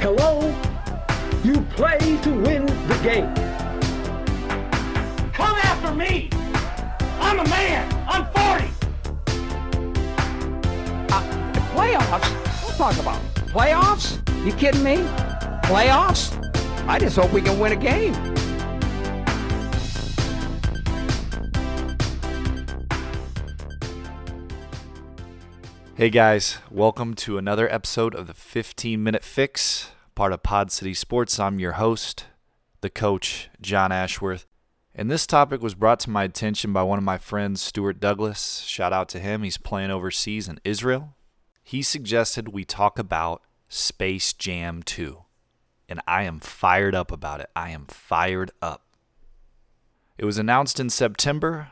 [0.00, 0.54] Hello?
[1.42, 3.34] You play to win the game.
[5.32, 6.30] Come after me!
[7.18, 8.06] I'm a man!
[8.08, 8.70] I'm 40!
[11.10, 11.22] Uh,
[11.74, 12.62] playoffs?
[12.62, 14.18] Don't talk about playoffs.
[14.46, 14.98] You kidding me?
[15.64, 16.32] Playoffs?
[16.86, 18.14] I just hope we can win a game.
[25.98, 30.94] Hey guys, welcome to another episode of the 15 Minute Fix, part of Pod City
[30.94, 31.40] Sports.
[31.40, 32.26] I'm your host,
[32.82, 34.46] the coach, John Ashworth.
[34.94, 38.60] And this topic was brought to my attention by one of my friends, Stuart Douglas.
[38.60, 39.42] Shout out to him.
[39.42, 41.16] He's playing overseas in Israel.
[41.64, 45.24] He suggested we talk about Space Jam 2.
[45.88, 47.50] And I am fired up about it.
[47.56, 48.84] I am fired up.
[50.16, 51.70] It was announced in September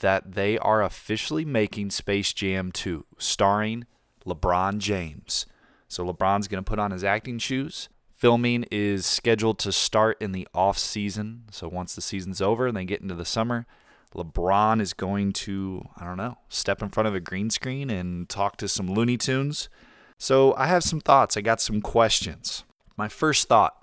[0.00, 3.86] that they are officially making Space Jam 2, starring
[4.26, 5.46] LeBron James.
[5.88, 7.88] So LeBron's going to put on his acting shoes.
[8.14, 11.44] Filming is scheduled to start in the off season.
[11.50, 13.66] So once the season's over and they get into the summer,
[14.14, 18.28] LeBron is going to, I don't know, step in front of a green screen and
[18.28, 19.68] talk to some Looney Tunes.
[20.18, 21.36] So I have some thoughts.
[21.36, 22.64] I got some questions.
[22.96, 23.76] My first thought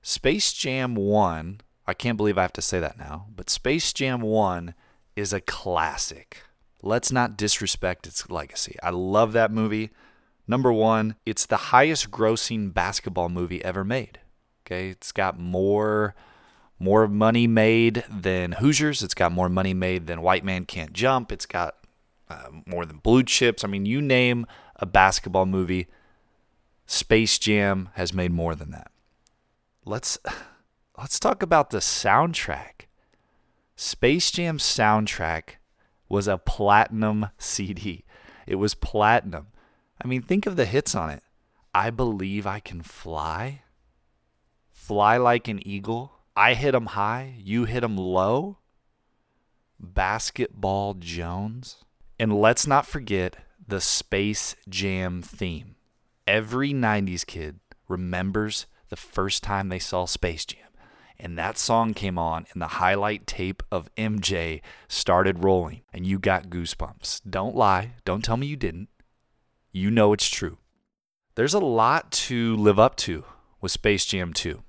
[0.00, 4.22] Space Jam 1, I can't believe I have to say that now, but Space Jam
[4.22, 4.74] 1
[5.16, 6.42] is a classic.
[6.82, 8.76] Let's not disrespect its legacy.
[8.82, 9.90] I love that movie.
[10.48, 14.18] Number one, it's the highest grossing basketball movie ever made.
[14.64, 16.14] Okay, it's got more
[16.78, 19.02] more money made than Hoosiers.
[19.04, 21.30] It's got more money made than White Man Can't Jump.
[21.30, 21.76] It's got
[22.28, 23.62] uh, more than Blue Chips.
[23.62, 24.46] I mean, you name
[24.76, 25.86] a basketball movie,
[26.86, 28.90] Space Jam has made more than that.
[29.84, 30.18] Let's
[30.98, 32.86] let's talk about the soundtrack.
[33.82, 35.56] Space Jam soundtrack
[36.08, 38.04] was a platinum CD.
[38.46, 39.48] It was platinum.
[40.00, 41.24] I mean, think of the hits on it.
[41.74, 43.62] I believe I can fly.
[44.70, 46.12] Fly like an eagle.
[46.36, 48.58] I hit 'em high, you hit 'em low.
[49.80, 51.82] Basketball Jones.
[52.20, 53.36] And let's not forget
[53.66, 55.74] the Space Jam theme.
[56.24, 57.58] Every 90s kid
[57.88, 60.71] remembers the first time they saw Space Jam.
[61.18, 66.18] And that song came on, and the highlight tape of MJ started rolling, and you
[66.18, 67.22] got goosebumps.
[67.28, 67.92] Don't lie.
[68.04, 68.88] Don't tell me you didn't.
[69.70, 70.58] You know it's true.
[71.34, 73.24] There's a lot to live up to
[73.60, 74.62] with Space Jam 2.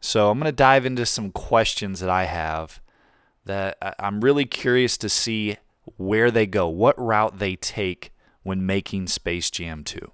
[0.00, 2.82] So I'm going to dive into some questions that I have
[3.46, 5.56] that I'm really curious to see
[5.96, 8.12] where they go, what route they take
[8.42, 10.10] when making Space Jam 2.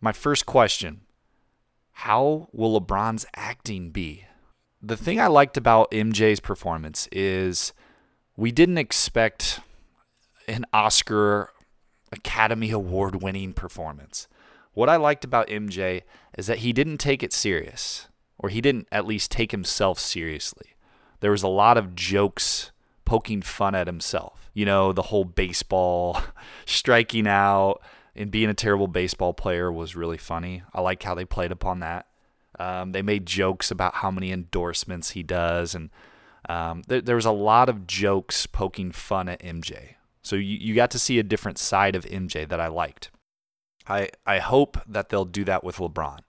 [0.00, 1.00] My first question
[1.90, 4.24] How will LeBron's acting be?
[4.80, 7.72] The thing I liked about MJ's performance is
[8.36, 9.60] we didn't expect
[10.46, 11.52] an Oscar
[12.12, 14.28] Academy Award winning performance.
[14.74, 16.02] What I liked about MJ
[16.36, 18.06] is that he didn't take it serious,
[18.38, 20.76] or he didn't at least take himself seriously.
[21.20, 22.70] There was a lot of jokes
[23.04, 24.50] poking fun at himself.
[24.54, 26.20] You know, the whole baseball
[26.66, 27.80] striking out
[28.14, 30.62] and being a terrible baseball player was really funny.
[30.72, 32.06] I like how they played upon that.
[32.58, 35.90] Um, they made jokes about how many endorsements he does, and
[36.48, 39.94] um, there, there was a lot of jokes poking fun at MJ.
[40.22, 43.10] So you, you got to see a different side of MJ that I liked.
[43.88, 46.20] I I hope that they'll do that with LeBron.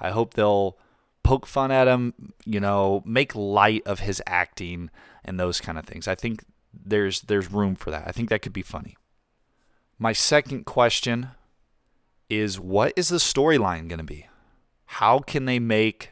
[0.00, 0.78] I hope they'll
[1.22, 2.14] poke fun at him,
[2.44, 4.90] you know, make light of his acting
[5.24, 6.06] and those kind of things.
[6.06, 8.04] I think there's there's room for that.
[8.06, 8.96] I think that could be funny.
[9.98, 11.28] My second question
[12.28, 14.26] is what is the storyline going to be?
[14.98, 16.10] How can they make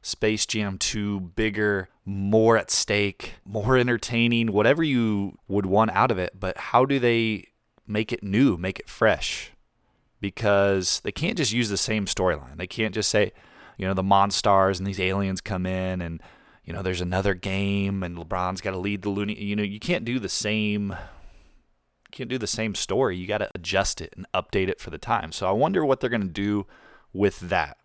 [0.00, 6.16] Space Jam 2 bigger, more at stake, more entertaining, whatever you would want out of
[6.16, 7.48] it, but how do they
[7.86, 9.52] make it new, make it fresh?
[10.18, 12.56] Because they can't just use the same storyline.
[12.56, 13.32] They can't just say,
[13.76, 16.22] you know, the Monstars and these aliens come in and,
[16.64, 19.38] you know, there's another game and LeBron's got to lead the Looney.
[19.38, 20.96] You know, you can't do the same.
[22.12, 23.14] Can't do the same story.
[23.18, 25.32] You got to adjust it and update it for the time.
[25.32, 26.66] So I wonder what they're going to do
[27.12, 27.76] with that.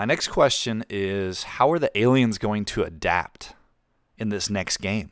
[0.00, 3.52] My next question is how are the aliens going to adapt
[4.16, 5.10] in this next game?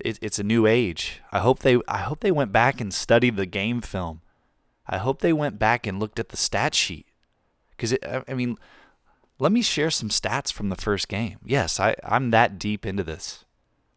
[0.00, 1.20] It, it's a new age.
[1.30, 4.20] I hope they I hope they went back and studied the game film.
[4.88, 7.06] I hope they went back and looked at the stat sheet.
[7.78, 8.56] Cuz I mean,
[9.38, 11.38] let me share some stats from the first game.
[11.44, 13.44] Yes, I I'm that deep into this.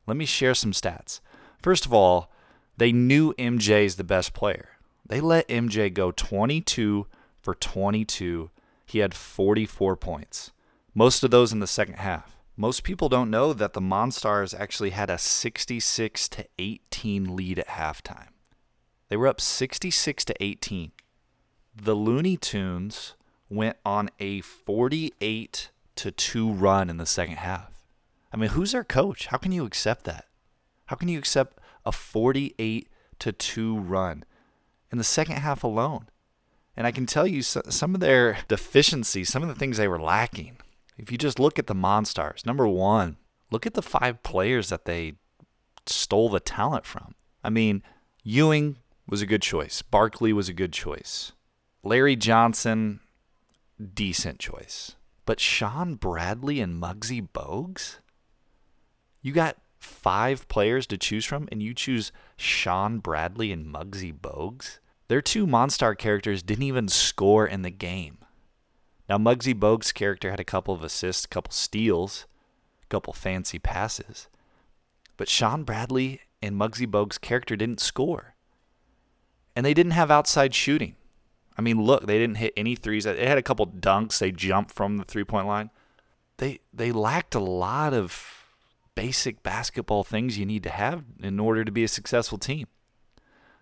[0.06, 1.22] Let me share some stats.
[1.60, 2.32] First of all,
[2.78, 4.78] they knew MJ is the best player.
[5.04, 7.08] They let MJ go 22
[7.42, 8.52] for 22
[8.88, 10.52] he had 44 points,
[10.96, 12.36] most of those in the second half.
[12.56, 17.68] Most people don't know that the Monstars actually had a 66 to 18 lead at
[17.68, 18.30] halftime.
[19.10, 20.92] They were up 66 to 18.
[21.80, 23.14] the Looney Tunes
[23.50, 27.84] went on a 48 to 2 run in the second half.
[28.34, 29.28] I mean, who's their coach?
[29.28, 30.26] How can you accept that?
[30.88, 32.90] How can you accept a 48
[33.20, 34.24] to 2 run
[34.92, 36.10] in the second half alone?
[36.78, 40.00] And I can tell you some of their deficiencies, some of the things they were
[40.00, 40.58] lacking.
[40.96, 43.18] If you just look at the Monstars, number one,
[43.50, 45.16] look at the five players that they
[45.88, 47.16] stole the talent from.
[47.44, 47.82] I mean,
[48.24, 48.78] Ewing
[49.08, 49.82] was a good choice.
[49.82, 51.32] Barkley was a good choice.
[51.84, 53.00] Larry Johnson,
[53.94, 54.96] decent choice.
[55.26, 57.98] But Shawn Bradley and Muggsy Bogues?
[59.24, 64.78] You got five players to choose from, and you choose Shawn Bradley and Muggsy Bogues?
[65.08, 68.18] Their two Monstar characters didn't even score in the game.
[69.08, 72.26] Now, Muggsy Bogues' character had a couple of assists, a couple steals,
[72.84, 74.28] a couple fancy passes.
[75.16, 78.36] But Shawn Bradley and Muggsy Bogues' character didn't score.
[79.56, 80.96] And they didn't have outside shooting.
[81.58, 83.06] I mean, look, they didn't hit any threes.
[83.06, 84.20] They had a couple dunks.
[84.20, 85.72] They jumped from the three point line.
[86.38, 88.46] They they lacked a lot of
[88.94, 92.68] basic basketball things you need to have in order to be a successful team.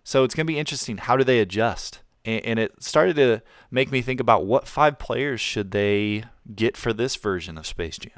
[0.06, 0.98] So it's going to be interesting.
[0.98, 2.00] How do they adjust?
[2.24, 3.42] And, it started to
[3.72, 6.22] make me think about what five players should they
[6.54, 8.12] get for this version of Space Jam?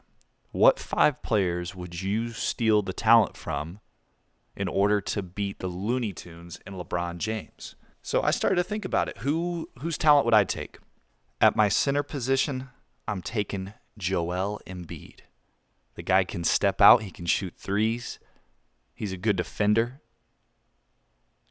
[0.50, 3.80] What five players would you steal the talent from
[4.54, 7.74] in order to beat the Looney Tunes and LeBron James?
[8.02, 9.18] So I started to think about it.
[9.18, 10.78] Who whose talent would I take?
[11.40, 12.68] At my center position,
[13.06, 15.20] I'm taking Joel Embiid.
[15.94, 18.18] The guy can step out, he can shoot threes.
[18.94, 20.02] He's a good defender.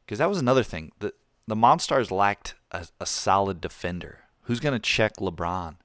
[0.08, 0.90] Because that was another thing.
[1.00, 1.12] The
[1.46, 4.20] the Monstars lacked a, a solid defender.
[4.44, 5.76] Who's going to check LeBron?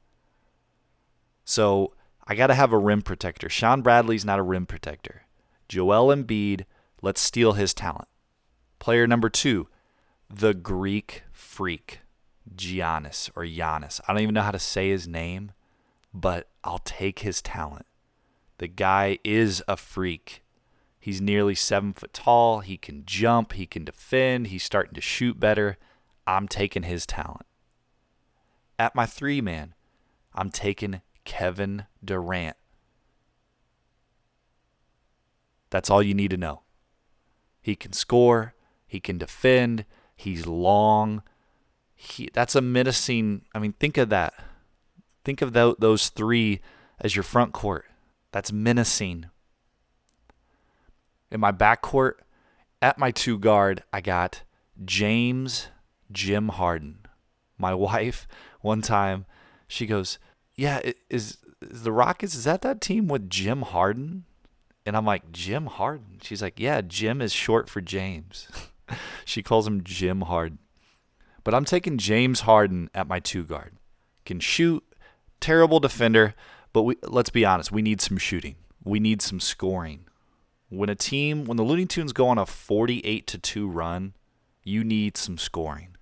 [1.44, 1.92] So
[2.26, 3.50] I got to have a rim protector.
[3.50, 5.24] Shawn Bradley's not a rim protector.
[5.68, 6.64] Joel Embiid,
[7.02, 8.08] let's steal his talent.
[8.80, 9.68] Player number two,
[10.30, 12.00] the Greek freak,
[12.56, 14.00] Giannis or Giannis.
[14.08, 15.52] I don't even know how to say his name,
[16.14, 17.88] but I'll take his talent.
[18.60, 20.43] The guy is a freak.
[21.04, 22.62] He's nearly seven foot tall.
[22.62, 23.52] He can jump.
[23.52, 24.48] He can defend.
[24.48, 25.78] He's starting to shoot better.
[26.26, 27.46] I'm taking his talent.
[28.80, 29.74] At my three man,
[30.34, 32.56] I'm taking Kevin Durant.
[35.72, 36.62] That's all you need to know.
[37.62, 38.54] He can score.
[38.88, 39.84] He can defend.
[40.16, 41.22] He's long.
[41.96, 43.42] He, that's a menacing.
[43.54, 44.36] I mean, think of that.
[45.26, 46.62] Think of those three
[47.02, 47.84] as your front court.
[48.32, 49.26] That's menacing.
[51.34, 52.14] In my backcourt,
[52.80, 54.44] at my two guard, I got
[54.86, 55.70] James
[56.12, 57.00] Jim Harden.
[57.58, 58.28] My wife,
[58.62, 59.26] one time,
[59.68, 60.20] she goes,
[60.56, 62.36] "Yeah, is, is the Rockets?
[62.36, 64.26] Is that that team with Jim Harden?"
[64.86, 68.48] And I'm like, "Jim Harden." She's like, "Yeah, Jim is short for James."
[69.26, 70.60] she calls him Jim Harden.
[71.44, 73.74] But I'm taking James Harden at my two guard.
[74.24, 74.84] Can shoot,
[75.42, 76.36] terrible defender,
[76.74, 78.56] but we, let's be honest, we need some shooting.
[78.84, 80.06] We need some scoring.
[80.78, 84.14] When a team, when the Looney Tunes go on a 48 to 2 run,
[84.64, 85.96] you need some scoring.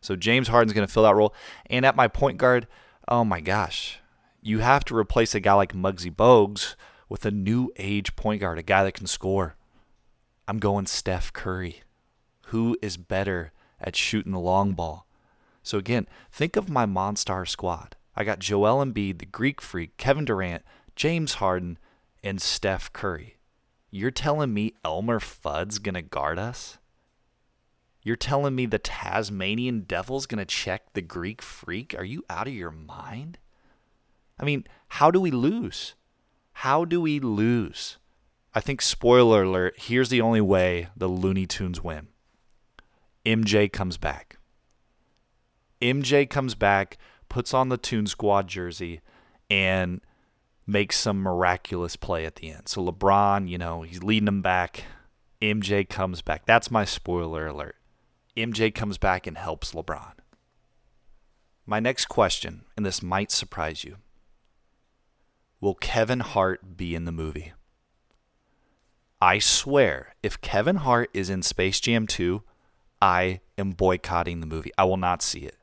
[0.00, 1.34] So James Harden's going to fill that role.
[1.66, 2.66] And at my point guard,
[3.06, 4.00] oh my gosh,
[4.42, 6.74] you have to replace a guy like Muggsy Bogues
[7.08, 9.56] with a new age point guard, a guy that can score.
[10.46, 11.82] I'm going Steph Curry
[12.48, 15.06] who is better at shooting the long ball.
[15.62, 17.96] So again, think of my Monstar squad.
[18.16, 20.64] I got Joel Embiid, the Greek freak, Kevin Durant,
[20.96, 21.78] James Harden,
[22.22, 23.37] and Steph Curry.
[23.90, 26.78] You're telling me Elmer Fudd's gonna guard us?
[28.02, 31.94] You're telling me the Tasmanian Devil's gonna check the Greek freak?
[31.98, 33.38] Are you out of your mind?
[34.38, 35.94] I mean, how do we lose?
[36.52, 37.98] How do we lose?
[38.54, 42.08] I think, spoiler alert, here's the only way the Looney Tunes win.
[43.24, 44.38] MJ comes back.
[45.80, 49.00] MJ comes back, puts on the Toon Squad jersey,
[49.48, 50.00] and
[50.68, 52.68] makes some miraculous play at the end.
[52.68, 54.84] So LeBron, you know, he's leading them back.
[55.40, 56.44] MJ comes back.
[56.44, 57.76] That's my spoiler alert.
[58.36, 60.12] MJ comes back and helps LeBron.
[61.64, 63.96] My next question, and this might surprise you
[65.60, 67.52] Will Kevin Hart be in the movie?
[69.20, 72.42] I swear, if Kevin Hart is in Space Jam 2,
[73.02, 74.70] I am boycotting the movie.
[74.78, 75.56] I will not see it.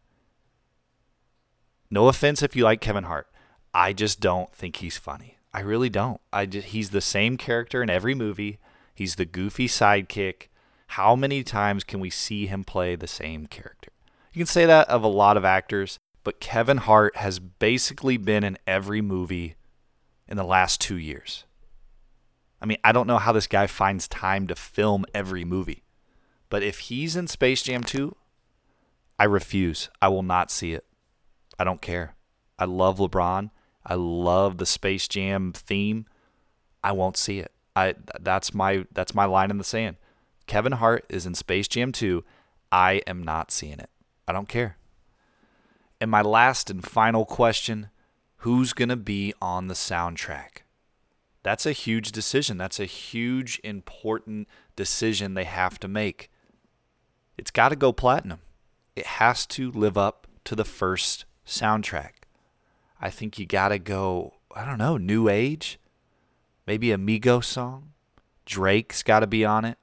[1.89, 3.27] No offense if you like Kevin Hart.
[3.75, 5.37] I just don't think he's funny.
[5.53, 6.21] I really don't.
[6.31, 8.57] I just, he's the same character in every movie.
[8.93, 10.47] He's the goofy sidekick.
[10.87, 13.91] How many times can we see him play the same character?
[14.31, 18.45] You can say that of a lot of actors, but Kevin Hart has basically been
[18.45, 19.55] in every movie
[20.25, 21.43] in the last 2 years.
[22.61, 25.83] I mean, I don't know how this guy finds time to film every movie.
[26.49, 28.15] But if he's in Space Jam 2,
[29.19, 29.89] I refuse.
[30.01, 30.85] I will not see it.
[31.59, 32.15] I don't care.
[32.57, 33.51] I love LeBron.
[33.85, 36.05] I love the Space Jam theme.
[36.83, 37.51] I won't see it.
[37.75, 39.97] I that's my that's my line in the sand.
[40.47, 42.23] Kevin Hart is in Space Jam 2.
[42.71, 43.89] I am not seeing it.
[44.27, 44.77] I don't care.
[45.99, 47.89] And my last and final question,
[48.37, 50.63] who's going to be on the soundtrack?
[51.41, 52.57] That's a huge decision.
[52.57, 56.29] That's a huge important decision they have to make.
[57.37, 58.39] It's got to go platinum.
[58.95, 62.11] It has to live up to the first soundtrack.
[63.05, 65.79] I think you got to go, I don't know, new age?
[66.65, 67.91] Maybe a Migos song?
[68.47, 69.77] Drake's got to be on it.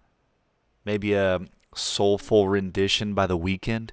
[0.84, 3.90] Maybe a soulful rendition by The Weeknd.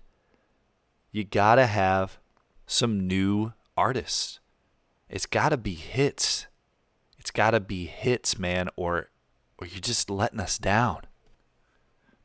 [1.11, 2.17] You got to have
[2.65, 4.39] some new artists.
[5.07, 6.47] It's got to be hits.
[7.19, 9.11] It's got to be hits, man, or
[9.59, 11.01] or you're just letting us down.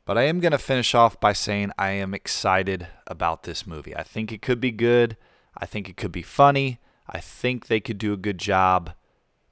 [0.05, 3.95] But I am going to finish off by saying I am excited about this movie.
[3.95, 5.17] I think it could be good.
[5.55, 6.79] I think it could be funny.
[7.07, 8.91] I think they could do a good job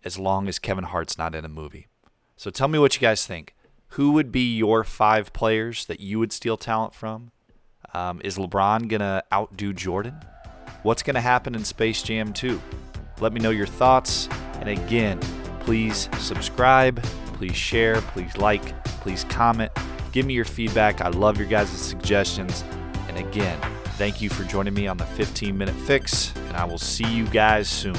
[0.04, 1.88] as long as Kevin Hart's not in a movie.
[2.36, 3.56] So tell me what you guys think.
[3.90, 7.32] Who would be your five players that you would steal talent from?
[7.94, 10.16] Um, is LeBron going to outdo Jordan?
[10.82, 12.60] What's going to happen in Space Jam 2?
[13.22, 14.28] Let me know your thoughts.
[14.60, 15.20] And again,
[15.60, 17.02] please subscribe,
[17.34, 19.72] please share, please like, please comment.
[20.12, 21.02] Give me your feedback.
[21.02, 22.64] I love your guys' suggestions.
[23.08, 23.60] And again,
[23.94, 27.26] thank you for joining me on the 15 minute fix, and I will see you
[27.28, 27.96] guys soon.